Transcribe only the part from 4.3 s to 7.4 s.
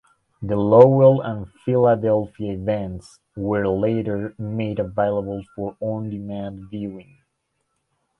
made available for on demand viewing.